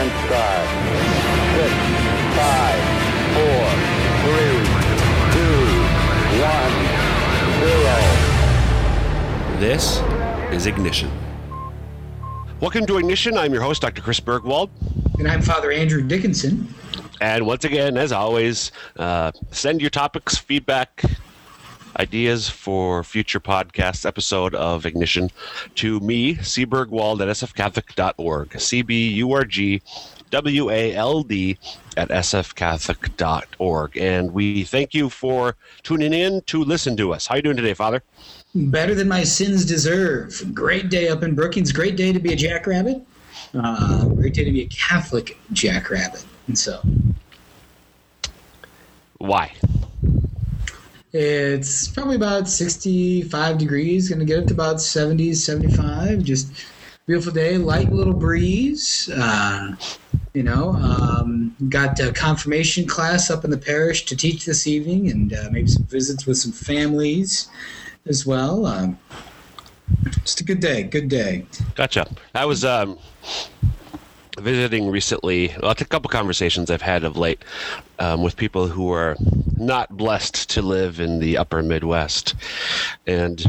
[0.00, 0.66] sequence start.
[1.56, 1.72] Six,
[2.36, 2.80] five,
[3.36, 3.64] four,
[4.24, 4.60] three,
[5.34, 5.60] two,
[6.40, 6.74] one,
[7.60, 7.98] zero.
[9.58, 10.00] This
[10.54, 11.10] is Ignition.
[12.60, 13.36] Welcome to Ignition.
[13.36, 14.00] I'm your host, Dr.
[14.00, 14.70] Chris Burgwald.
[15.18, 16.72] And I'm Father Andrew Dickinson.
[17.20, 21.02] And once again, as always, uh, send your topics, feedback,
[21.96, 25.30] ideas for future podcast episode of Ignition
[25.76, 28.60] to me, cburgwald at sfcatholic.org.
[28.60, 29.82] C-B-U-R-G
[30.30, 31.58] W-A-L-D
[31.96, 33.96] at sfcatholic.org.
[33.96, 37.26] And we thank you for tuning in to listen to us.
[37.26, 38.02] How are you doing today, Father?
[38.54, 40.54] Better than my sins deserve.
[40.54, 41.72] Great day up in Brookings.
[41.72, 43.04] Great day to be a jackrabbit.
[43.54, 46.24] Uh, great day to be a Catholic jackrabbit.
[46.46, 46.80] And so.
[49.18, 49.52] Why?
[51.12, 54.08] It's probably about 65 degrees.
[54.08, 56.22] Going to get up to about 70s, 75.
[56.22, 56.52] Just
[57.06, 57.58] beautiful day.
[57.58, 59.10] Light little breeze.
[59.10, 59.74] Uh,
[60.34, 65.10] you know, um, got a confirmation class up in the parish to teach this evening,
[65.10, 67.48] and uh, maybe some visits with some families
[68.06, 68.64] as well.
[68.66, 68.96] Um,
[70.22, 70.84] just a good day.
[70.84, 71.46] Good day.
[71.74, 72.06] Gotcha.
[72.32, 72.96] I was um,
[74.38, 75.54] visiting recently.
[75.60, 77.42] Well, a couple conversations I've had of late
[77.98, 79.16] um, with people who are
[79.56, 82.34] not blessed to live in the upper Midwest,
[83.06, 83.44] and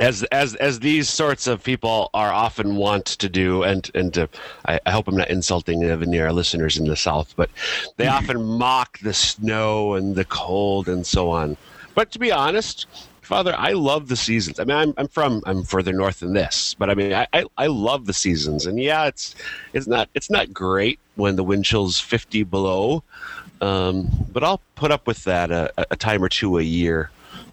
[0.00, 4.26] as as as these sorts of people are often want to do, and and uh,
[4.66, 7.50] I, I, hope I'm not insulting any of our listeners in the South, but
[7.96, 11.56] they often mock the snow and the cold and so on.
[11.94, 12.86] But to be honest,
[13.28, 14.58] Father, I love the seasons.
[14.58, 17.44] I mean, I'm, I'm from I'm further north than this, but I mean, I, I,
[17.58, 18.64] I love the seasons.
[18.64, 19.34] And yeah, it's
[19.74, 23.04] it's not it's not great when the wind chill's 50 below,
[23.60, 27.10] um, but I'll put up with that a, a time or two a year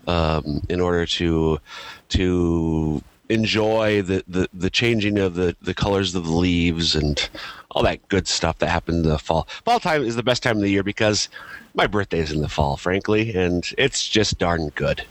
[0.07, 1.59] um, in order to
[2.07, 7.27] to enjoy the, the, the changing of the, the colors of the leaves and
[7.71, 9.45] all that good stuff that happens in the fall.
[9.65, 11.27] Fall time is the best time of the year because
[11.73, 15.03] my birthday is in the fall, frankly, and it's just darn good.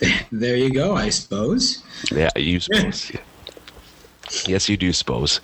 [0.30, 1.82] There you go, I suppose.
[2.12, 3.10] Yeah, you suppose.
[4.46, 5.40] yes, you do suppose.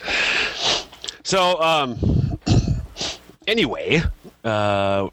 [1.25, 1.98] So, um,
[3.47, 4.03] anyway,
[4.44, 5.09] uh,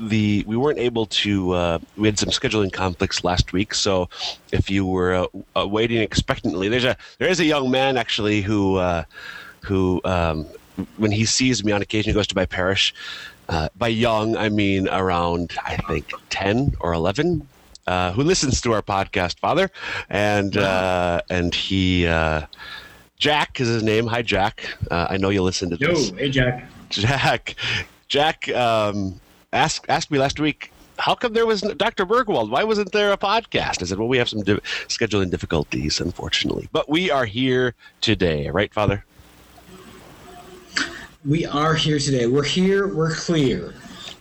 [0.00, 1.52] the we weren't able to.
[1.52, 4.08] Uh, we had some scheduling conflicts last week, so
[4.50, 5.26] if you were uh,
[5.60, 9.04] uh waiting expectantly, there's a there is a young man actually who uh,
[9.60, 10.46] who um,
[10.96, 12.94] when he sees me on occasion, he goes to my parish.
[13.48, 17.46] Uh, by young, I mean around I think ten or eleven
[17.86, 19.70] uh, who listens to our podcast, Father,
[20.08, 22.42] and uh, and he uh,
[23.18, 24.06] Jack is his name.
[24.06, 24.64] Hi, Jack.
[24.90, 26.10] Uh, I know you listen to Yo, this.
[26.10, 26.68] hey, Jack.
[26.90, 27.54] Jack.
[28.08, 29.20] Jack um,
[29.52, 30.70] asked asked me last week.
[30.98, 32.04] How come there was Dr.
[32.04, 32.50] Burgwald?
[32.50, 33.82] Why wasn't there a podcast?
[33.82, 36.68] I said, well, we have some di- scheduling difficulties, unfortunately.
[36.70, 39.04] But we are here today, right, Father?
[41.24, 42.26] We are here today.
[42.26, 42.94] We're here.
[42.94, 43.74] We're clear.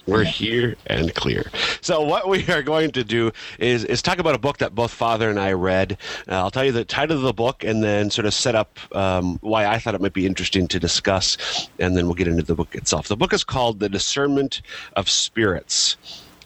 [0.08, 1.50] We're here and clear.
[1.82, 4.92] So what we are going to do is is talk about a book that both
[4.92, 5.98] Father and I read.
[6.28, 8.80] Uh, I'll tell you the title of the book and then sort of set up
[8.96, 12.44] um, why I thought it might be interesting to discuss, and then we'll get into
[12.44, 13.08] the book itself.
[13.08, 14.62] The book is called The Discernment
[14.96, 15.98] of Spirits.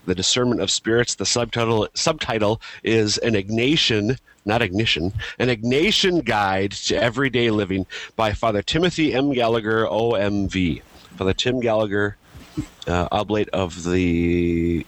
[0.05, 1.15] The Discernment of Spirits.
[1.15, 4.17] The subtitle subtitle is an Ignatian
[4.47, 9.33] not ignition, an Ignatian guide to everyday living by Father Timothy M.
[9.33, 10.83] Gallagher, OMV.
[11.17, 12.17] Father Tim Gallagher,
[12.87, 14.85] uh, oblate of the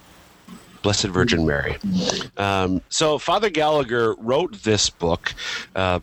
[0.82, 1.78] Blessed Virgin Mary.
[2.38, 5.34] Um, so Father Gallagher wrote this book.
[5.76, 6.00] Uh,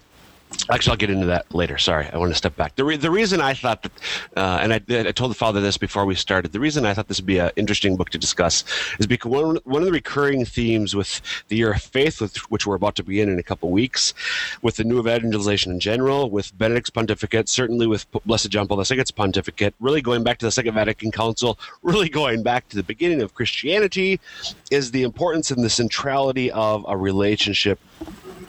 [0.70, 1.76] Actually, I'll get into that later.
[1.76, 2.74] Sorry, I want to step back.
[2.76, 3.92] The, re- the reason I thought that,
[4.36, 7.08] uh, and I, I, told the father this before we started, the reason I thought
[7.08, 8.64] this would be an interesting book to discuss
[8.98, 12.66] is because one, one of the recurring themes with the year of faith, with, which
[12.66, 14.14] we're about to begin in a couple weeks,
[14.62, 19.10] with the new evangelization in general, with Benedict's pontificate, certainly with Blessed John Paul II's
[19.10, 23.20] pontificate, really going back to the Second Vatican Council, really going back to the beginning
[23.20, 24.18] of Christianity,
[24.70, 27.78] is the importance and the centrality of a relationship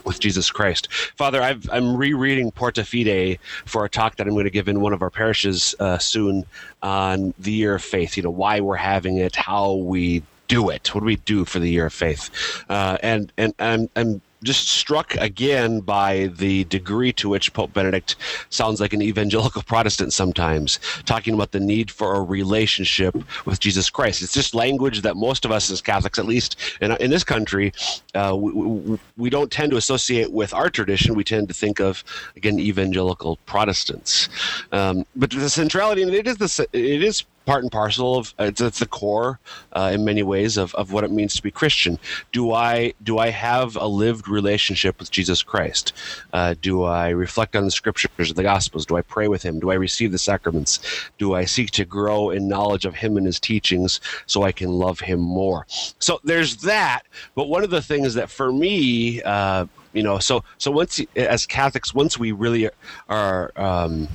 [0.05, 0.91] with Jesus Christ.
[1.15, 4.81] Father, i am rereading Porta Fidei for a talk that I'm going to give in
[4.81, 6.45] one of our parishes uh, soon
[6.81, 8.17] on the year of faith.
[8.17, 11.59] You know, why we're having it, how we do it, what do we do for
[11.59, 12.29] the year of faith,
[12.69, 18.15] uh, and and and and just struck again by the degree to which Pope Benedict
[18.49, 23.15] sounds like an evangelical Protestant sometimes, talking about the need for a relationship
[23.45, 24.21] with Jesus Christ.
[24.21, 27.73] It's just language that most of us as Catholics, at least in, in this country,
[28.13, 31.15] uh, we, we, don't tend to associate with our tradition.
[31.15, 32.03] We tend to think of,
[32.35, 34.29] again, evangelical Protestants.
[34.71, 38.61] Um, but the centrality, and it is the, it is part and parcel of it's,
[38.61, 39.39] it's the core
[39.73, 41.99] uh, in many ways of, of what it means to be Christian.
[42.31, 45.93] Do I do I have a lived relationship with Jesus Christ?
[46.33, 48.85] Uh, do I reflect on the scriptures of the Gospels?
[48.85, 49.59] Do I pray with Him?
[49.59, 50.79] Do I receive the sacraments?
[51.17, 54.71] Do I seek to grow in knowledge of Him and His teachings so I can
[54.71, 55.65] love Him more?
[55.99, 57.03] So there's that.
[57.35, 61.45] But one of the things that for me, uh, you know, so so once as
[61.45, 62.69] Catholics, once we really
[63.07, 63.51] are.
[63.55, 64.07] Um,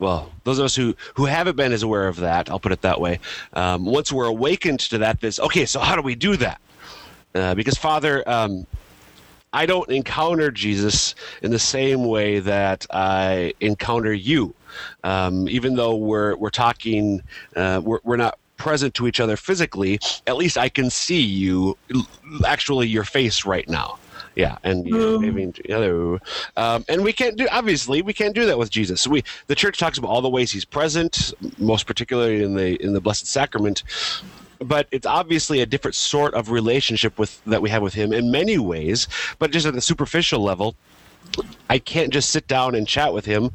[0.00, 2.80] well, those of us who who haven't been as aware of that, I'll put it
[2.80, 3.20] that way.
[3.52, 5.66] Um, once we're awakened to that, this okay.
[5.66, 6.60] So how do we do that?
[7.34, 8.66] Uh, because Father, um,
[9.52, 14.54] I don't encounter Jesus in the same way that I encounter you.
[15.04, 17.22] Um, even though we're we're talking,
[17.54, 20.00] uh, we're we're not present to each other physically.
[20.26, 21.76] At least I can see you,
[22.46, 23.98] actually, your face right now
[24.34, 26.18] yeah, and you know, maybe hello,
[26.56, 29.06] um, and we can't do obviously we can't do that with Jesus.
[29.06, 32.92] We the church talks about all the ways he's present, most particularly in the in
[32.92, 33.82] the Blessed Sacrament.
[34.60, 38.30] But it's obviously a different sort of relationship with that we have with him in
[38.30, 39.08] many ways.
[39.38, 40.74] But just at the superficial level,
[41.68, 43.52] I can't just sit down and chat with him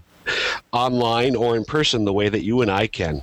[0.71, 3.21] online or in person the way that you and I can.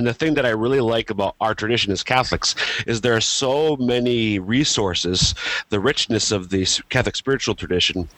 [0.00, 2.54] And the thing that I really like about our tradition as Catholics
[2.86, 5.34] is there are so many resources,
[5.68, 8.08] the richness of the Catholic spiritual tradition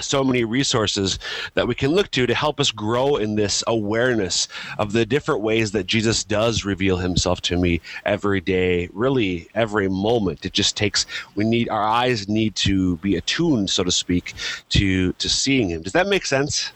[0.00, 1.20] so many resources
[1.54, 4.48] that we can look to to help us grow in this awareness
[4.78, 9.88] of the different ways that Jesus does reveal himself to me every day, really every
[9.88, 10.44] moment.
[10.44, 11.06] It just takes
[11.36, 14.34] we need our eyes need to be attuned, so to speak,
[14.70, 15.82] to to seeing him.
[15.82, 16.72] Does that make sense?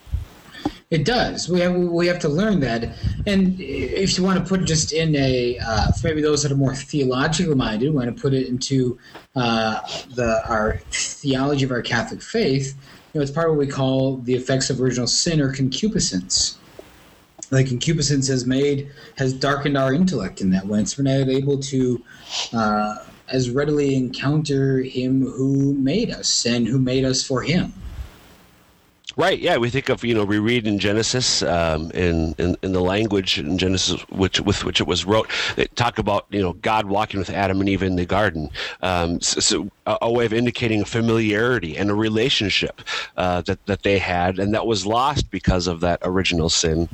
[0.90, 1.48] It does.
[1.48, 2.96] We have we have to learn that.
[3.26, 6.56] And if you want to put just in a uh, for maybe those that are
[6.56, 8.98] more theologically minded, want to put it into
[9.34, 9.81] uh,
[10.14, 12.76] the our theology of our Catholic faith.
[13.12, 16.58] You know, it's part of what we call the effects of original sin or concupiscence.
[17.50, 20.84] Like concupiscence has made has darkened our intellect in that way.
[20.84, 22.04] So we're not able to.
[22.52, 22.96] Uh,
[23.32, 27.72] as readily encounter him who made us and who made us for him.
[29.16, 29.38] Right.
[29.38, 32.81] Yeah, we think of you know we read in Genesis um, in, in in the
[32.81, 35.31] language in Genesis which with which it was wrote.
[35.55, 38.50] They talk about you know God walking with Adam and Eve in the garden.
[38.82, 42.81] Um, so, so a, a, way of indicating a familiarity and a relationship
[43.16, 46.88] uh, that that they had, and that was lost because of that original sin.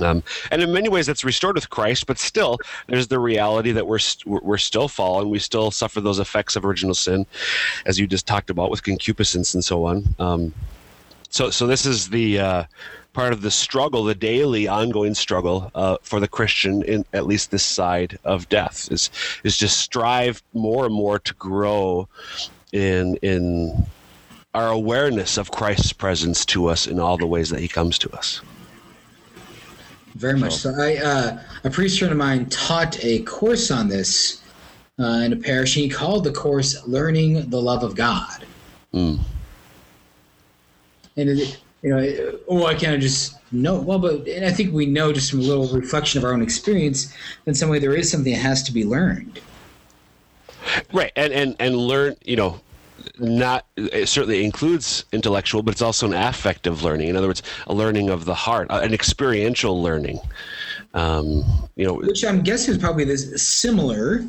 [0.00, 2.56] Um, and in many ways, that's restored with Christ, but still,
[2.86, 5.28] there's the reality that we're st- we're still fallen.
[5.28, 7.26] We still suffer those effects of original sin,
[7.84, 10.14] as you just talked about with concupiscence and so on.
[10.18, 10.54] Um,
[11.32, 12.64] so, so this is the uh,
[13.14, 17.50] part of the struggle, the daily, ongoing struggle uh, for the Christian in at least
[17.50, 19.10] this side of death is
[19.42, 22.06] is just strive more and more to grow
[22.72, 23.86] in in
[24.52, 28.10] our awareness of Christ's presence to us in all the ways that He comes to
[28.10, 28.42] us.
[30.14, 30.74] Very much so.
[30.78, 34.42] I uh, a priest friend of mine taught a course on this
[35.00, 35.72] uh, in a parish.
[35.72, 38.44] He called the course "Learning the Love of God."
[38.92, 39.20] Mm
[41.16, 43.80] and it, you know, oh, I kind of just know.
[43.80, 46.42] Well, but and I think we know just from a little reflection of our own
[46.42, 47.16] experience that
[47.46, 49.40] in some way there is something that has to be learned.
[50.92, 52.14] Right, and and and learn.
[52.24, 52.60] You know,
[53.18, 57.08] not it certainly includes intellectual, but it's also an affective learning.
[57.08, 60.20] In other words, a learning of the heart, uh, an experiential learning.
[60.94, 61.42] Um,
[61.74, 64.24] you know, which I'm guessing is probably this similar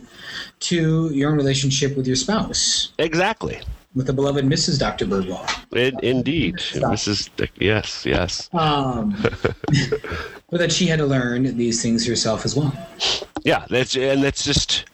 [0.62, 2.94] to your own relationship with your spouse.
[2.98, 3.62] Exactly
[3.96, 4.80] with the beloved Mrs.
[4.80, 5.06] Dr.
[5.06, 5.50] Burgwald.
[5.72, 7.30] It, indeed, Mrs.
[7.60, 8.50] Yes, yes.
[8.54, 9.16] Um,
[10.50, 12.74] but that she had to learn these things herself as well.
[13.44, 14.86] Yeah, that's and that's just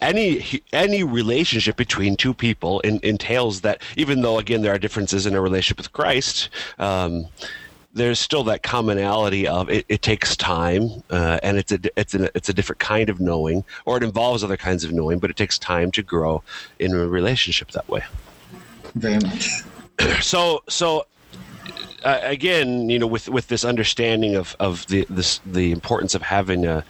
[0.00, 3.82] any any relationship between two people in, entails that.
[3.96, 6.50] Even though again there are differences in a relationship with Christ.
[6.78, 7.26] Um,
[7.92, 12.30] there's still that commonality of it, it takes time uh, and it's a it's a
[12.36, 15.36] it's a different kind of knowing or it involves other kinds of knowing but it
[15.36, 16.42] takes time to grow
[16.78, 18.04] in a relationship that way
[18.96, 19.62] very much.
[20.20, 21.06] So, so
[22.04, 26.22] uh, again, you know, with with this understanding of of the this the importance of
[26.22, 26.84] having a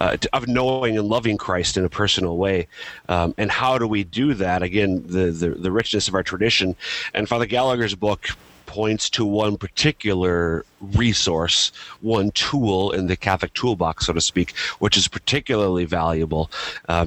[0.00, 2.66] uh, of knowing and loving Christ in a personal way.
[3.08, 4.62] Um, and how do we do that?
[4.62, 6.74] Again, the, the, the richness of our tradition.
[7.14, 8.26] And Father Gallagher's book
[8.66, 14.96] points to one particular resource, one tool in the Catholic toolbox, so to speak, which
[14.96, 16.50] is particularly valuable.
[16.88, 17.06] Uh,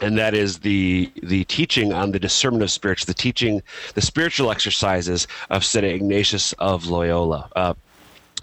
[0.00, 3.62] and that is the the teaching on the discernment of spirits, the teaching,
[3.94, 7.48] the spiritual exercises of Saint Ignatius of Loyola.
[7.54, 7.74] Uh,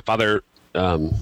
[0.06, 0.44] Father
[0.76, 1.14] um,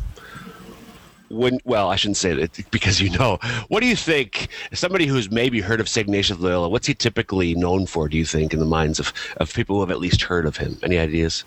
[1.30, 3.38] when well i shouldn't say that because you know
[3.68, 6.94] what do you think somebody who's maybe heard of st ignatius of loyola what's he
[6.94, 10.00] typically known for do you think in the minds of, of people who have at
[10.00, 11.44] least heard of him any ideas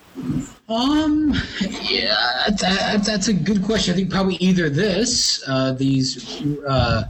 [0.68, 1.32] Um,
[1.80, 3.94] yeah, that, that's a good question.
[3.94, 7.04] I think probably either this, uh, these uh,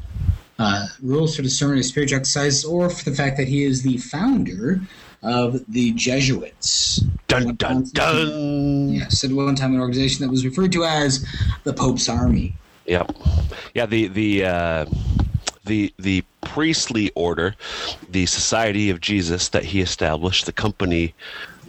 [0.58, 3.98] uh, rules for discernment of spiritual exercise, or for the fact that he is the
[3.98, 4.80] founder
[5.22, 7.02] of the Jesuits.
[7.26, 11.26] dun dun dun Yes, at one time an organization that was referred to as
[11.64, 12.54] the Pope's Army.
[12.86, 13.16] Yep.
[13.74, 13.86] Yeah.
[13.86, 14.86] The the uh,
[15.64, 17.54] the the priestly order,
[18.08, 21.14] the Society of Jesus that he established, the company,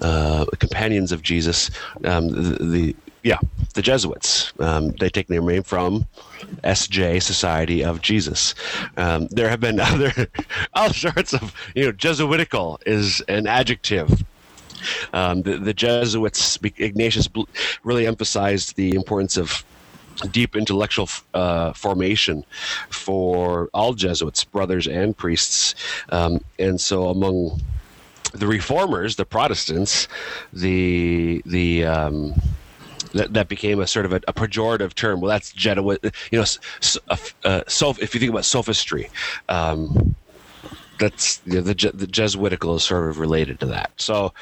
[0.02, 1.70] uh, Companions of Jesus,
[2.06, 3.38] um, the, the yeah,
[3.74, 4.54] the Jesuits.
[4.60, 6.06] Um, they take their name from
[6.64, 8.56] SJ Society of Jesus.
[8.98, 10.28] Um, there have been other
[10.74, 14.24] all sorts of you know Jesuitical is an adjective
[15.14, 17.30] um, the, the Jesuits, Ignatius
[17.84, 19.64] really emphasized the importance of
[20.32, 22.46] deep intellectual uh, formation
[22.90, 25.76] for all Jesuits, brothers and priests.
[26.10, 27.62] Um, and so among
[28.34, 30.08] the reformers, the Protestants,
[30.54, 32.40] the the um,
[33.14, 35.22] that, that became a sort of a, a pejorative term.
[35.22, 37.00] Well, that's Jesuit, you know, so,
[37.44, 39.10] uh, so if you think about sophistry,
[39.48, 40.16] um,
[41.00, 43.92] that's you know, the the Jesuitical is sort of related to that.
[43.98, 44.34] So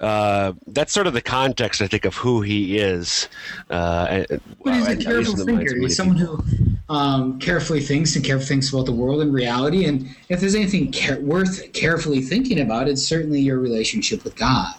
[0.00, 3.28] uh, that's sort of the context, I think, of who he is.
[3.68, 4.24] Uh,
[4.64, 5.76] but he's a careful thinker.
[5.76, 6.42] He's someone who
[6.88, 9.86] um, carefully thinks and carefully thinks about the world and reality.
[9.86, 14.74] And if there's anything care- worth carefully thinking about, it's certainly your relationship with God.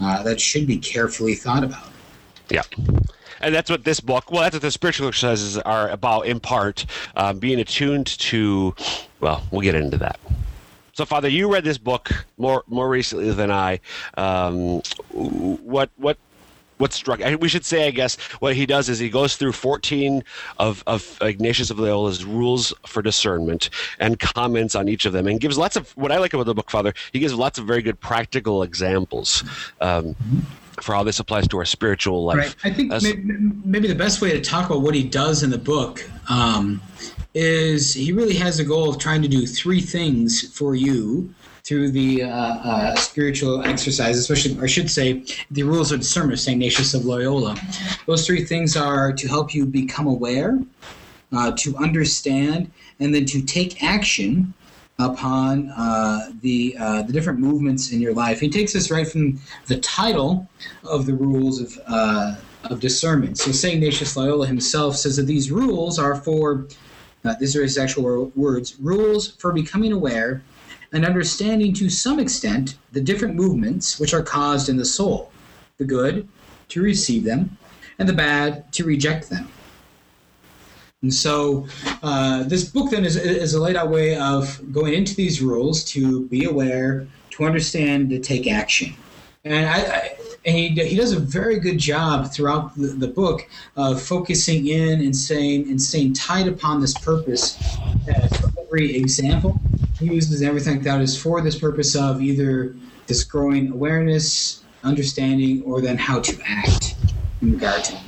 [0.00, 1.90] Uh, that should be carefully thought about.
[2.50, 2.62] Yeah.
[3.40, 6.86] And that's what this book, well, that's what the spiritual exercises are about in part,
[7.16, 8.74] um, being attuned to,
[9.20, 10.18] well, we'll get into that.
[10.94, 13.80] So, Father, you read this book more more recently than I.
[14.16, 16.18] Um, what what
[16.78, 17.20] what struck?
[17.40, 20.22] We should say, I guess, what he does is he goes through 14
[20.58, 25.40] of, of Ignatius of Loyola's rules for discernment and comments on each of them, and
[25.40, 26.94] gives lots of what I like about the book, Father.
[27.12, 29.42] He gives lots of very good practical examples.
[29.80, 30.14] Um,
[30.84, 32.36] for how this applies to our spiritual life.
[32.36, 32.56] Right.
[32.62, 33.22] I think maybe,
[33.64, 36.82] maybe, the best way to talk about what he does in the book um,
[37.32, 41.90] is he really has a goal of trying to do three things for you through
[41.90, 46.40] the uh, uh, spiritual exercise, especially, or I should say, the rules of discernment of
[46.40, 46.56] St.
[46.56, 47.56] Ignatius of Loyola.
[48.06, 50.58] Those three things are to help you become aware,
[51.32, 54.52] uh, to understand, and then to take action
[54.98, 58.40] upon uh, the uh, the different movements in your life.
[58.40, 60.48] He takes us right from the title
[60.84, 63.38] of the rules of uh, of discernment.
[63.38, 66.66] So Saint Ignatius Loyola himself says that these rules are for
[67.24, 70.42] uh, these are his actual words: rules for becoming aware
[70.92, 75.32] and understanding to some extent the different movements which are caused in the soul,
[75.78, 76.28] the good
[76.68, 77.58] to receive them,
[77.98, 79.48] and the bad to reject them.
[81.04, 81.68] And so,
[82.02, 85.84] uh, this book then is, is a laid out way of going into these rules
[85.92, 88.94] to be aware, to understand, to take action.
[89.44, 93.46] And I, I and he, he does a very good job throughout the, the book
[93.76, 97.58] of focusing in and saying and staying tight upon this purpose.
[98.58, 99.60] every example
[99.98, 102.74] he uses everything that is for this purpose of either
[103.06, 106.94] this growing awareness, understanding, or then how to act
[107.42, 107.98] in regard to.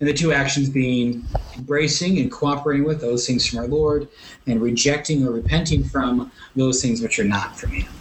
[0.00, 1.24] And the two actions being
[1.56, 4.08] embracing and cooperating with those things from our Lord,
[4.46, 7.92] and rejecting or repenting from those things which are not from Him.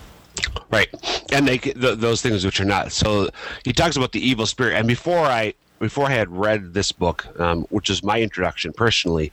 [0.72, 0.90] Right,
[1.32, 2.92] and they th- those things which are not.
[2.92, 3.30] So
[3.64, 7.28] he talks about the evil spirit, and before I before I had read this book,
[7.40, 9.32] um, which is my introduction personally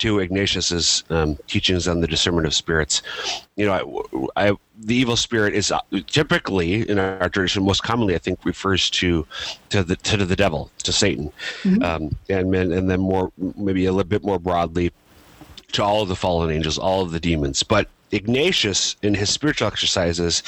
[0.00, 3.02] to Ignatius's um, teachings on the discernment of spirits,
[3.56, 8.14] you know, I, I, the evil spirit is uh, typically in our tradition, most commonly,
[8.14, 9.26] I think, refers to
[9.70, 11.82] to the to the devil, to Satan, mm-hmm.
[11.82, 14.92] um, and and then more maybe a little bit more broadly
[15.72, 19.68] to all of the fallen angels, all of the demons, but Ignatius in his spiritual
[19.68, 20.42] exercises,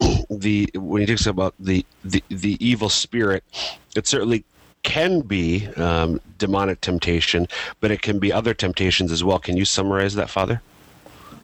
[0.30, 3.42] the when he talks about the the, the evil spirit,
[3.94, 4.44] it certainly
[4.86, 7.46] can be um, demonic temptation,
[7.80, 9.38] but it can be other temptations as well.
[9.38, 10.62] Can you summarize that, Father?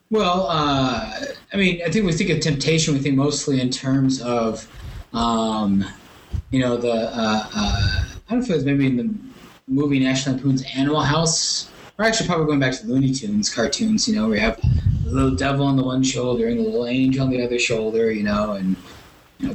[0.09, 2.93] Well, uh, I mean, I think we think of temptation.
[2.93, 4.67] We think mostly in terms of,
[5.13, 5.85] um,
[6.51, 9.13] you know, the uh, uh, I don't know if it was maybe in the
[9.67, 14.15] movie National Lampoon's Animal House we're actually probably going back to Looney Tunes cartoons, you
[14.15, 14.59] know, where you have
[15.03, 18.11] the little devil on the one shoulder and the little angel on the other shoulder,
[18.11, 18.75] you know, and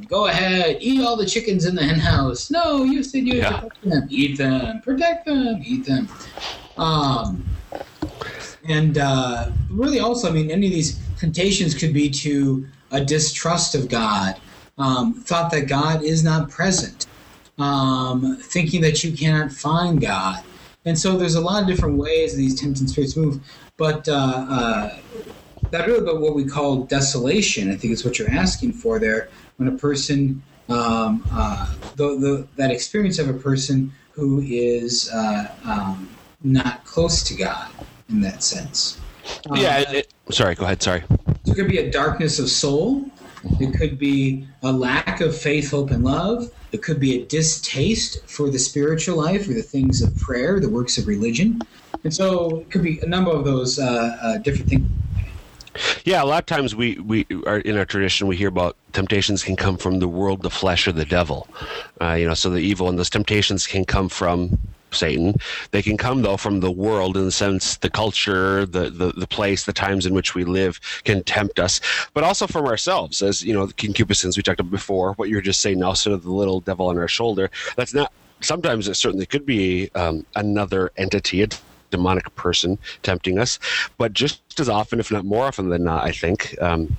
[0.08, 2.50] go ahead, eat all the chickens in the hen house.
[2.50, 3.60] No, you said you yeah.
[3.60, 6.08] protect them, eat them, protect them, eat them.
[6.76, 7.44] Um,
[8.68, 13.74] and uh, really, also, I mean, any of these temptations could be to a distrust
[13.74, 14.40] of God,
[14.78, 17.06] um, thought that God is not present,
[17.58, 20.42] um, thinking that you cannot find God
[20.84, 23.40] And so there's a lot of different ways these tempting spirits move,
[23.76, 24.98] but uh, uh,
[25.70, 27.70] that really about what we call desolation.
[27.70, 29.28] I think is what you're asking for there.
[29.58, 35.48] When a person, um, uh, the, the, that experience of a person who is uh,
[35.64, 37.68] um, not close to God
[38.08, 39.00] in that sense.
[39.54, 39.84] yeah.
[39.88, 40.54] Uh, It, it- sorry.
[40.54, 40.80] Go ahead.
[40.80, 41.02] Sorry.
[41.44, 43.10] it could be a darkness of soul.
[43.58, 46.48] It could be a lack of faith, hope, and love.
[46.70, 50.68] It could be a distaste for the spiritual life or the things of prayer, the
[50.68, 51.66] works of religion.
[52.04, 54.86] And so it could be a number of those uh, uh, different things.
[56.04, 59.42] Yeah, a lot of times we, we are in our tradition we hear about temptations
[59.42, 61.48] can come from the world, the flesh, or the devil.
[62.00, 64.58] Uh, you know, so the evil and those temptations can come from
[64.90, 65.34] Satan.
[65.70, 69.26] They can come though from the world in the sense the culture, the, the the
[69.26, 71.80] place, the times in which we live can tempt us,
[72.14, 73.22] but also from ourselves.
[73.22, 75.12] As you know, the concupiscence we talked about before.
[75.14, 77.50] What you were just saying now, sort of the little devil on our shoulder.
[77.76, 78.12] That's not.
[78.40, 81.48] Sometimes it certainly could be um, another entity, a
[81.90, 83.58] demonic person tempting us,
[83.96, 86.94] but just as often, if not more often than not, I think um,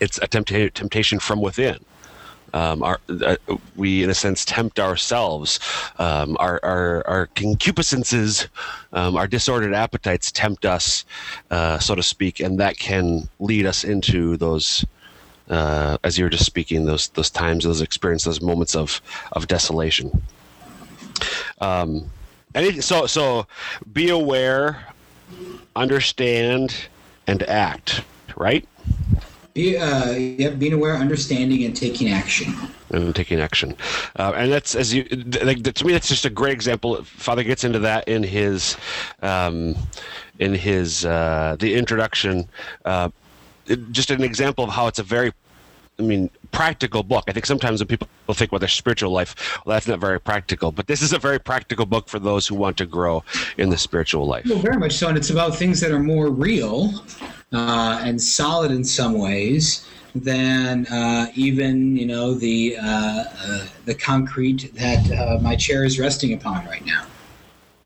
[0.00, 1.78] it's a tempta- temptation from within.
[2.52, 3.36] Um, our, uh,
[3.76, 5.60] we, in a sense, tempt ourselves.
[5.98, 8.48] Um, our, our, our concupiscences,
[8.92, 11.04] um, our disordered appetites tempt us,
[11.50, 14.84] uh, so to speak, and that can lead us into those,
[15.48, 19.00] uh, as you were just speaking, those those times, those experiences, those moments of
[19.32, 20.10] of desolation.
[21.60, 22.10] Um,
[22.54, 23.46] and so so,
[23.92, 24.84] be aware,
[25.76, 26.74] understand,
[27.26, 28.02] and act.
[28.36, 28.66] Right.
[29.54, 32.54] Be, uh, yeah, being aware, understanding, and taking action.
[32.90, 33.76] and taking action.
[34.16, 35.04] Uh, and that's as you
[35.42, 37.02] like to me, that's just a great example.
[37.04, 38.76] Father gets into that in his
[39.22, 39.76] um,
[40.38, 42.48] in his uh, the introduction.
[42.84, 43.10] Uh,
[43.90, 45.32] just an example of how it's a very
[46.00, 47.24] I mean, practical book.
[47.28, 50.72] I think sometimes when people think about their spiritual life, well, that's not very practical.
[50.72, 53.22] But this is a very practical book for those who want to grow
[53.58, 54.46] in the spiritual life.
[54.48, 57.04] Well, very much so, and it's about things that are more real
[57.52, 63.94] uh, and solid in some ways than uh, even you know the uh, uh, the
[63.94, 67.04] concrete that uh, my chair is resting upon right now.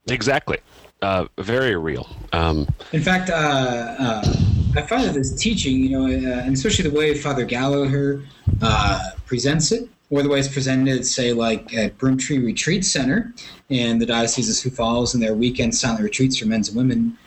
[0.07, 0.59] Exactly.
[1.03, 2.09] Uh, very real.
[2.33, 4.23] Um, In fact, uh, uh,
[4.77, 8.25] I find that this teaching, you know, uh, and especially the way Father Gallagher
[8.61, 13.33] uh, presents it, or the way it's presented, say, like at Broomtree Retreat Center
[13.69, 17.19] in the Diocese of Sioux Falls and their weekend silent retreats for men and women,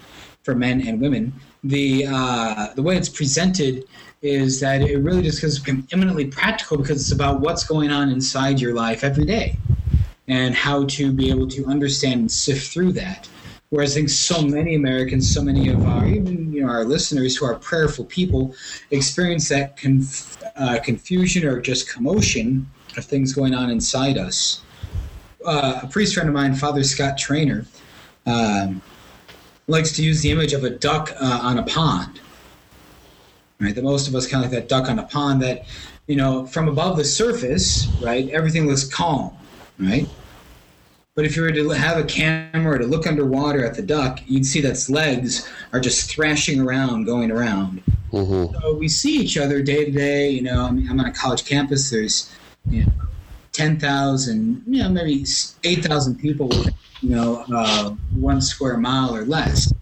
[0.44, 1.34] for men and women.
[1.64, 3.86] The uh, the way it's presented
[4.22, 5.62] is that it really just is
[5.94, 9.58] eminently practical because it's about what's going on inside your life every day
[10.28, 13.30] and how to be able to understand and sift through that.
[13.70, 17.38] Whereas I think so many Americans, so many of our even you know our listeners
[17.38, 18.56] who are prayerful people,
[18.90, 22.68] experience that conf- uh, confusion or just commotion
[22.98, 24.64] of things going on inside us.
[25.46, 27.68] Uh, a priest friend of mine, Father Scott Traynor,
[28.26, 28.82] um,
[29.68, 32.22] likes to use the image of a duck uh, on a pond.
[33.60, 35.44] Right, that most of us kind of like that duck on a pond.
[35.44, 35.68] That
[36.08, 39.38] you know, from above the surface, right, everything looks calm,
[39.78, 40.10] right.
[41.18, 44.46] But if you were to have a camera to look underwater at the duck, you'd
[44.46, 47.82] see that its legs are just thrashing around, going around.
[48.14, 48.54] mhm.
[48.62, 50.30] So we see each other day to day.
[50.30, 51.90] You know, I mean, I'm on a college campus.
[51.90, 52.32] There's,
[52.70, 52.92] you know,
[53.52, 55.26] ten thousand, you know, maybe
[55.64, 56.50] eight thousand people.
[56.50, 59.74] Within, you know, uh, one square mile or less.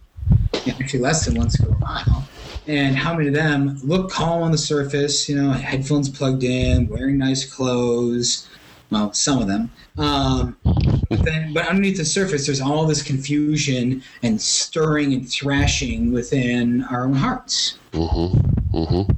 [0.64, 2.26] Yeah, actually, less than one square mile.
[2.68, 5.28] And how many of them look calm on the surface?
[5.28, 8.48] You know, headphones plugged in, wearing nice clothes.
[8.90, 9.72] Well, some of them.
[9.98, 10.56] Um,
[11.10, 16.84] but then, but underneath the surface, there's all this confusion and stirring and thrashing within
[16.86, 17.78] our own hearts.
[17.92, 18.78] Mm-hmm.
[18.78, 19.12] Mm-hmm.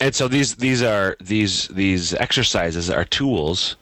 [0.00, 3.76] And so these these are these these exercises are tools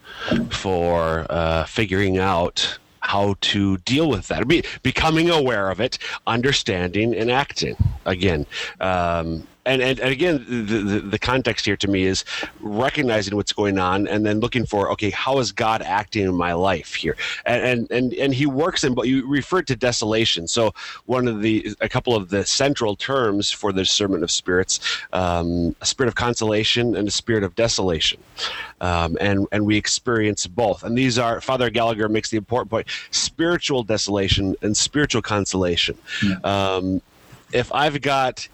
[0.51, 7.15] for uh, figuring out how to deal with that, be, becoming aware of it, understanding
[7.15, 7.75] and acting.
[8.05, 8.47] Again,
[8.81, 12.25] um, and, and and again, the, the the context here to me is
[12.61, 16.53] recognizing what's going on and then looking for okay, how is God acting in my
[16.55, 17.17] life here?
[17.47, 18.95] And and and, and He works in.
[18.95, 20.49] But you referred to desolation.
[20.49, 20.75] So
[21.07, 24.81] one of the a couple of the central terms for the discernment of spirits,
[25.13, 28.21] um, a spirit of consolation and a spirit of desolation,
[28.81, 30.83] um, and and we experience both.
[30.83, 35.97] And these are Father Gallagher makes the important point: spiritual desolation and spiritual consolation.
[36.43, 37.03] Um,
[37.53, 38.49] if I've got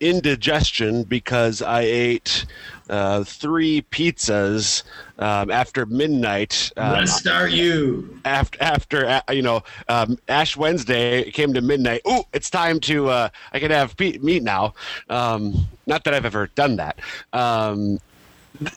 [0.00, 2.46] indigestion because I ate
[2.88, 4.82] uh, three pizzas
[5.18, 6.72] um, after midnight.
[6.76, 8.18] Um, Blessed are you.
[8.24, 12.00] after after uh, you know um, Ash Wednesday it came to midnight.
[12.08, 14.74] Ooh, it's time to uh, I can have pe- meat now.
[15.08, 16.98] Um, not that I've ever done that.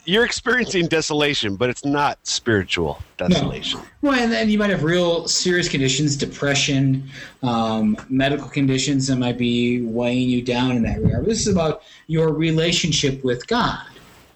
[0.06, 3.82] You're experiencing desolation, but it's not spiritual desolation.
[4.02, 7.10] Well, and then you might have real serious conditions, depression,
[7.42, 11.26] um, medical conditions that might be weighing you down in that regard.
[11.26, 13.86] This is about your relationship with God.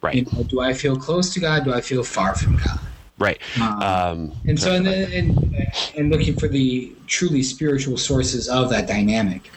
[0.01, 0.15] Right.
[0.15, 1.63] You know, do I feel close to God?
[1.63, 2.79] Do I feel far from God?
[3.19, 3.41] Right.
[3.59, 8.87] Um, Um, and so, and, and, and looking for the truly spiritual sources of that
[8.87, 9.49] dynamic.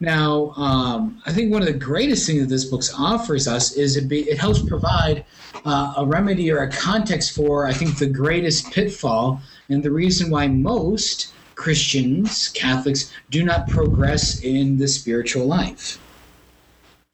[0.00, 3.96] Now, um, I think one of the greatest things that this book offers us is
[3.96, 5.24] it, be, it helps provide
[5.64, 10.30] uh, a remedy or a context for, I think, the greatest pitfall and the reason
[10.30, 15.98] why most Christians, Catholics, do not progress in the spiritual life.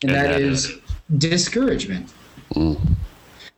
[0.02, 0.78] And, that is
[1.18, 2.12] discouragement
[2.54, 2.78] Mm.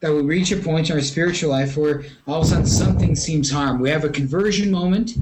[0.01, 3.17] that we reach a point in our spiritual life where all of a sudden something
[3.17, 3.81] seems harm.
[3.81, 5.15] We have a conversion moment,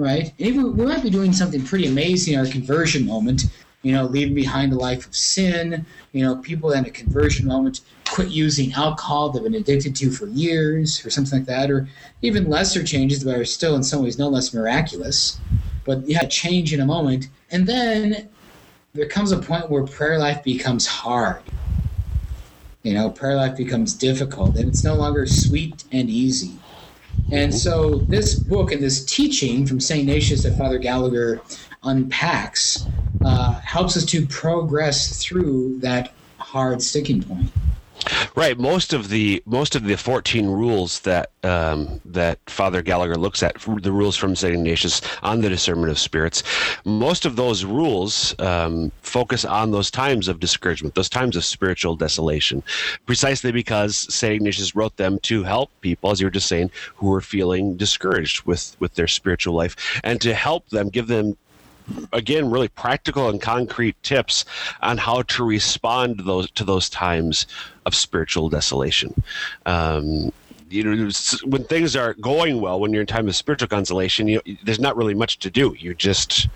[0.00, 0.32] right?
[0.38, 3.44] Even we might be doing something pretty amazing in our conversion moment,
[3.82, 5.84] you know, leaving behind a life of sin.
[6.12, 10.26] You know, people in a conversion moment quit using alcohol they've been addicted to for
[10.26, 11.86] years or something like that, or
[12.22, 15.38] even lesser changes that are still in some ways no less miraculous.
[15.84, 18.28] But a change in a moment, and then
[18.94, 21.42] there comes a point where prayer life becomes hard.
[22.82, 26.59] You know, prayer life becomes difficult and it's no longer sweet and easy.
[27.32, 30.00] And so, this book and this teaching from St.
[30.00, 31.40] Ignatius that Father Gallagher
[31.84, 32.86] unpacks
[33.24, 37.50] uh, helps us to progress through that hard sticking point.
[38.34, 38.58] Right.
[38.58, 43.56] Most of the most of the fourteen rules that um, that Father Gallagher looks at,
[43.60, 46.42] the rules from Saint Ignatius on the discernment of spirits,
[46.84, 51.96] most of those rules um, focus on those times of discouragement, those times of spiritual
[51.96, 52.62] desolation,
[53.06, 57.08] precisely because Saint Ignatius wrote them to help people, as you were just saying, who
[57.08, 61.36] were feeling discouraged with with their spiritual life, and to help them, give them
[62.12, 64.44] again really practical and concrete tips
[64.82, 67.46] on how to respond to those to those times
[67.86, 69.22] of spiritual desolation
[69.66, 70.32] um,
[70.68, 71.10] you know
[71.44, 74.96] when things are going well when you're in time of spiritual consolation you there's not
[74.96, 76.48] really much to do you just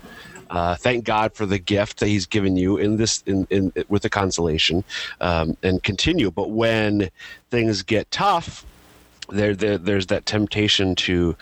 [0.49, 4.03] uh, thank God for the gift that He's given you in this in, in with
[4.03, 4.83] the consolation,
[5.21, 6.31] um, and continue.
[6.31, 7.09] But when
[7.49, 8.65] things get tough,
[9.29, 11.35] there, there there's that temptation to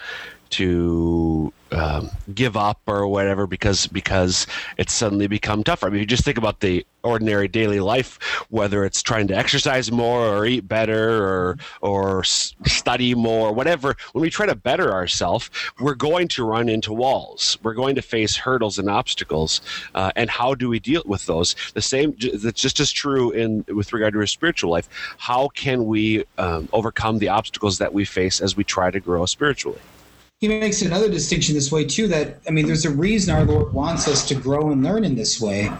[0.53, 4.45] to um, give up or whatever because because
[4.77, 5.87] it's suddenly become tougher.
[5.87, 9.91] I mean, you just think about the ordinary daily life, whether it's trying to exercise
[9.91, 13.95] more or eat better or or study more, whatever.
[14.11, 17.57] When we try to better ourselves, we're going to run into walls.
[17.63, 19.61] We're going to face hurdles and obstacles.
[19.95, 21.55] Uh, and how do we deal with those?
[21.73, 22.15] The same.
[22.35, 24.87] That's just as true in with regard to our spiritual life.
[25.17, 29.25] How can we um, overcome the obstacles that we face as we try to grow
[29.25, 29.79] spiritually?
[30.43, 33.71] He makes another distinction this way, too, that, I mean, there's a reason our Lord
[33.71, 35.71] wants us to grow and learn in this way.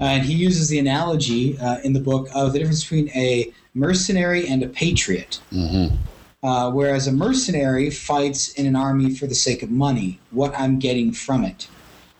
[0.00, 4.48] and he uses the analogy uh, in the book of the difference between a mercenary
[4.48, 5.42] and a patriot.
[5.52, 5.94] Mm-hmm.
[6.42, 10.78] Uh, whereas a mercenary fights in an army for the sake of money, what I'm
[10.78, 11.68] getting from it.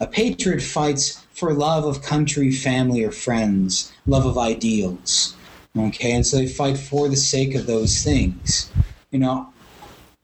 [0.01, 5.35] A patriot fights for love of country, family, or friends, love of ideals.
[5.75, 8.71] Okay, and so they fight for the sake of those things.
[9.11, 9.55] You know,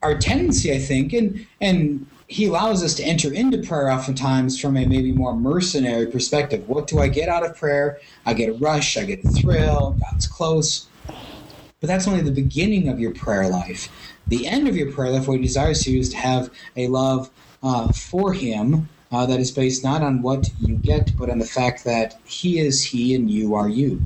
[0.05, 4.77] our tendency, I think, and and he allows us to enter into prayer oftentimes from
[4.77, 6.67] a maybe more mercenary perspective.
[6.69, 7.99] What do I get out of prayer?
[8.25, 10.89] I get a rush, I get a thrill, God's close.
[11.81, 13.91] But that's only the beginning of your prayer life.
[14.27, 17.31] The end of your prayer life, what he desires you is to have a love
[17.63, 21.45] uh, for him uh, that is based not on what you get, but on the
[21.45, 24.03] fact that he is he and you are you.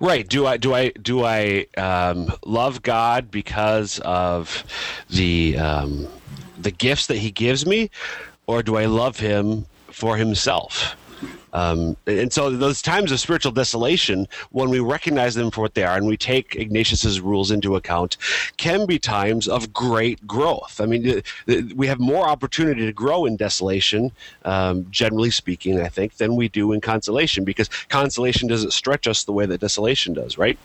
[0.00, 0.28] Right.
[0.28, 4.64] Do I do I do I um, love God because of
[5.08, 6.08] the um,
[6.58, 7.90] the gifts that He gives me,
[8.46, 10.96] or do I love Him for Himself?
[11.54, 15.84] Um, and so those times of spiritual desolation, when we recognize them for what they
[15.84, 18.16] are and we take Ignatius's rules into account,
[18.56, 20.80] can be times of great growth.
[20.80, 21.22] I mean,
[21.76, 24.10] we have more opportunity to grow in desolation,
[24.44, 29.24] um, generally speaking, I think, than we do in consolation because consolation doesn't stretch us
[29.24, 30.58] the way that desolation does, right?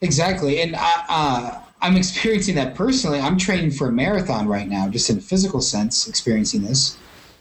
[0.00, 3.20] Exactly, and I, uh, I'm experiencing that personally.
[3.20, 6.96] I'm training for a marathon right now, just in a physical sense, experiencing this.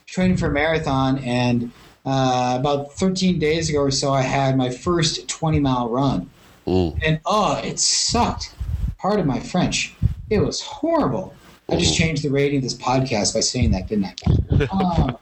[0.06, 1.72] Training for a marathon, and
[2.08, 6.30] uh, about 13 days ago or so, I had my first 20 mile run,
[6.66, 7.00] Mm.
[7.06, 8.54] and oh, it sucked.
[8.98, 9.94] Part of my French.
[10.30, 11.34] It was horrible.
[11.70, 14.68] I just changed the rating of this podcast by saying that, didn't I?
[14.72, 15.18] Um,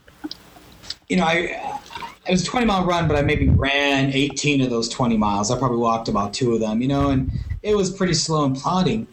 [1.08, 1.78] you know, I
[2.26, 5.50] it was a 20 mile run, but I maybe ran 18 of those 20 miles.
[5.50, 7.30] I probably walked about two of them, you know, and
[7.62, 9.06] it was pretty slow and plodding.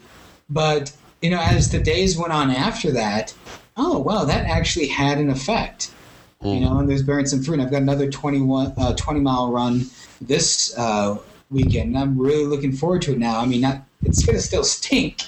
[0.50, 3.34] But, you know, as the days went on after that,
[3.78, 5.92] oh, well, that actually had an effect,
[6.44, 7.56] you know, and there's bearing some fruit.
[7.56, 9.86] And I've got another 21, uh, 20 mile run
[10.22, 11.18] this uh,
[11.50, 11.96] weekend.
[11.96, 13.40] And I'm really looking forward to it now.
[13.40, 15.24] I mean, not it's gonna still stink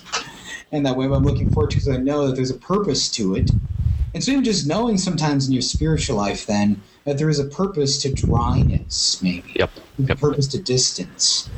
[0.71, 2.57] in that way, but I'm looking forward to it because I know that there's a
[2.57, 3.51] purpose to it.
[4.13, 7.45] And so even just knowing sometimes in your spiritual life, then that there is a
[7.45, 9.51] purpose to dryness, maybe.
[9.55, 9.71] Yep.
[10.09, 11.49] A purpose to distance.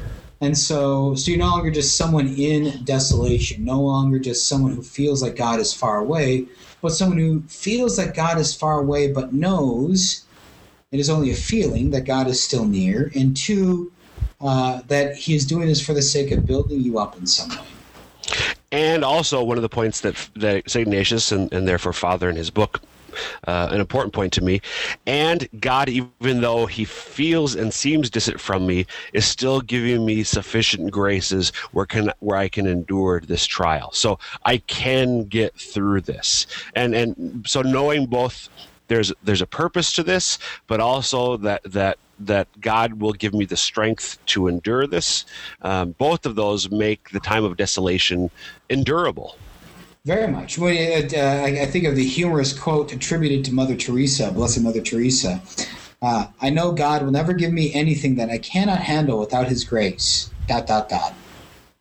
[0.41, 4.83] And so, so you're no longer just someone in desolation, no longer just someone who
[4.83, 6.45] feels like God is far away,
[6.81, 10.25] but someone who feels that God is far away, but knows
[10.91, 13.91] it is only a feeling that God is still near, and two,
[14.39, 17.49] uh, that He is doing this for the sake of building you up in some
[17.49, 17.65] way.
[18.71, 20.87] And also, one of the points that that St.
[20.87, 22.81] Ignatius and, and therefore Father in his book,
[23.47, 24.61] uh, an important point to me,
[25.05, 30.23] and God, even though He feels and seems distant from me, is still giving me
[30.23, 33.91] sufficient graces where can where I can endure this trial.
[33.91, 38.49] So I can get through this, and and so knowing both.
[38.89, 43.45] There's there's a purpose to this, but also that that that God will give me
[43.45, 45.25] the strength to endure this.
[45.61, 48.31] Um, both of those make the time of desolation
[48.69, 49.37] endurable.
[50.07, 50.57] Very much.
[50.57, 54.79] Well, uh, I I think of the humorous quote attributed to Mother Teresa, Blessed Mother
[54.79, 55.41] Teresa.
[56.01, 59.65] Uh, I know God will never give me anything that I cannot handle without His
[59.65, 60.29] grace.
[60.47, 61.13] Dot dot dot.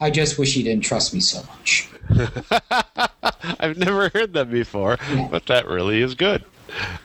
[0.01, 1.89] I just wish He didn't trust me so much.
[3.61, 4.99] I've never heard that before,
[5.31, 6.45] but that really is good.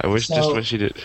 [0.01, 1.03] I wish just So- wish you did.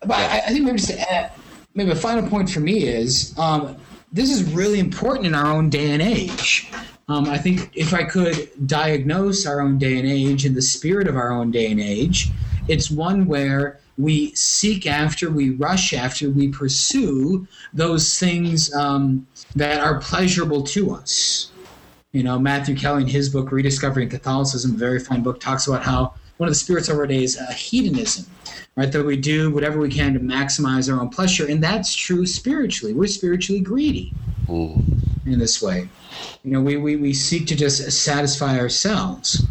[0.00, 1.30] But I, I think maybe just add,
[1.74, 3.76] maybe a final point for me is um,
[4.12, 6.68] this is really important in our own day and age.
[7.08, 11.06] Um, I think if I could diagnose our own day and age in the spirit
[11.06, 12.30] of our own day and age,
[12.66, 19.80] it's one where we seek after, we rush after, we pursue those things um, that
[19.80, 21.50] are pleasurable to us.
[22.12, 25.82] You know, Matthew Kelly in his book Rediscovering Catholicism, a very fine book, talks about
[25.82, 28.26] how one of the spirits of our day is uh, hedonism,
[28.76, 28.90] right?
[28.90, 32.94] That we do whatever we can to maximize our own pleasure, and that's true spiritually.
[32.94, 34.12] We're spiritually greedy
[34.48, 34.82] Mm.
[35.26, 35.88] in this way.
[36.42, 39.44] You know, we, we, we seek to just satisfy ourselves.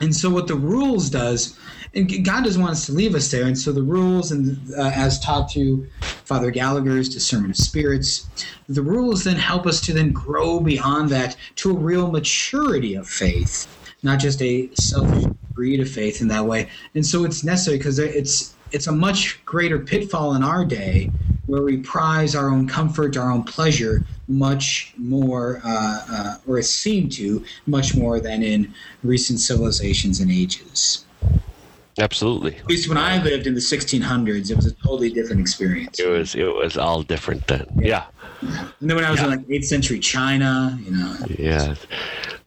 [0.00, 1.58] And so, what the rules does,
[1.94, 3.44] and God doesn't want us to leave us there.
[3.44, 5.88] And so, the rules, and uh, as taught through
[6.24, 8.28] Father Gallagher's Discernment of Spirits,
[8.68, 13.06] the rules then help us to then grow beyond that to a real maturity of
[13.06, 13.66] faith,
[14.02, 16.70] not just a selfish greed of faith in that way.
[16.94, 21.10] And so, it's necessary because it's it's a much greater pitfall in our day
[21.50, 26.72] where we prize our own comfort, our own pleasure much more, uh, uh, or is
[26.72, 31.04] seen to much more than in recent civilizations and ages.
[31.98, 35.98] Absolutely, At least when I lived in the 1600s, it was a totally different experience.
[35.98, 37.66] it was it was all different then.
[37.76, 38.04] Yeah,
[38.40, 41.74] And then when I was in like 8th century China, you know, yeah.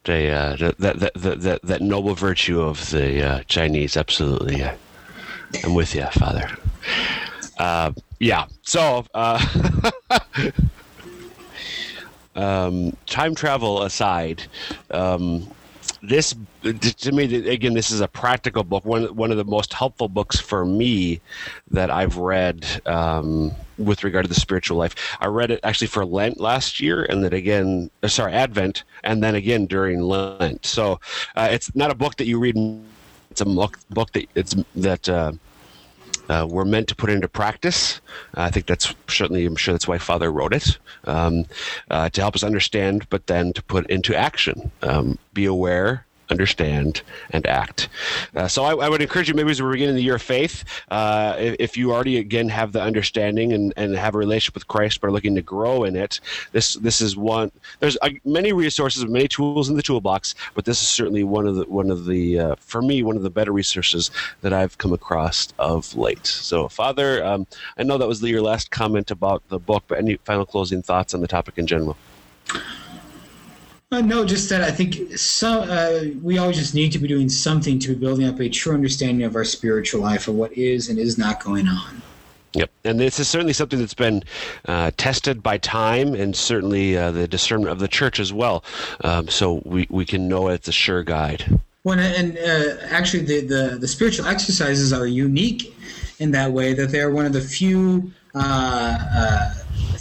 [0.05, 4.57] They, uh, that, that, that, that, that noble virtue of the uh, Chinese, absolutely.
[4.57, 4.75] Yeah.
[5.63, 6.49] I'm with you, Father.
[7.57, 7.91] Uh,
[8.23, 8.45] yeah.
[8.61, 9.45] So, uh,
[12.35, 14.43] um, time travel aside,
[14.91, 15.51] um,
[16.01, 18.85] this to me again, this is a practical book.
[18.85, 21.19] One one of the most helpful books for me
[21.71, 24.95] that I've read um, with regard to the spiritual life.
[25.19, 29.21] I read it actually for Lent last year, and then again, uh, sorry, Advent, and
[29.21, 30.65] then again during Lent.
[30.65, 30.99] So
[31.35, 32.55] uh, it's not a book that you read.
[33.31, 35.09] It's a book, book that it's that.
[35.09, 35.33] Uh,
[36.29, 38.01] uh, we're meant to put into practice.
[38.35, 41.45] I think that's certainly, I'm sure that's why Father wrote it, um,
[41.89, 44.71] uh, to help us understand, but then to put into action.
[44.81, 47.89] Um, be aware, understand, and act.
[48.35, 50.63] Uh, so I, I would encourage you, maybe as we're beginning the year of faith,
[50.89, 54.67] uh, if, if you already again have the understanding and, and have a relationship with
[54.67, 56.19] Christ, but are looking to grow in it,
[56.51, 57.51] this this is one.
[57.79, 61.55] There's uh, many resources, many tools in the toolbox, but this is certainly one of
[61.55, 64.93] the one of the uh, for me one of the better resources that I've come
[64.93, 66.25] across of late.
[66.25, 70.15] So, Father, um, I know that was your last comment about the book, but any
[70.17, 71.97] final closing thoughts on the topic in general?
[73.93, 77.29] Uh, no, just that I think some uh, we always just need to be doing
[77.29, 80.89] something to be building up a true understanding of our spiritual life, of what is
[80.89, 82.01] and is not going on.
[82.53, 84.23] Yep, and this is certainly something that's been
[84.65, 88.63] uh, tested by time, and certainly uh, the discernment of the church as well.
[89.03, 91.59] Um, so we, we can know it's a sure guide.
[91.83, 95.77] Well, and uh, actually, the, the the spiritual exercises are unique
[96.17, 99.53] in that way that they are one of the few uh, uh,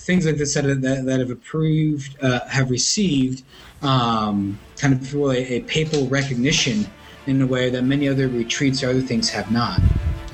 [0.02, 3.44] things like this that, that, that have approved, uh, have received
[3.82, 6.86] um, kind of really a papal recognition
[7.26, 9.80] in a way that many other retreats or other things have not.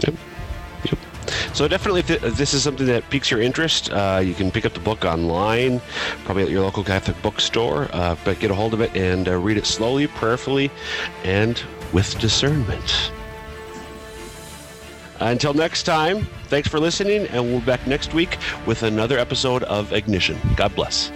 [0.00, 0.14] Yep.
[0.84, 0.98] Yep.
[1.52, 4.64] So definitely, if if this is something that piques your interest, uh, you can pick
[4.64, 5.82] up the book online,
[6.24, 7.88] probably at your local Catholic bookstore.
[7.92, 10.70] Uh, but get a hold of it and uh, read it slowly, prayerfully,
[11.24, 13.12] and with discernment.
[15.20, 19.62] Until next time, thanks for listening, and we'll be back next week with another episode
[19.64, 20.38] of Ignition.
[20.56, 21.12] God bless.